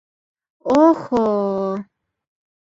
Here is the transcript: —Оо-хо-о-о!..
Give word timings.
—Оо-хо-о-о!.. 0.77 1.73